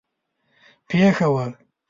[0.87, 1.45] پېښه وه.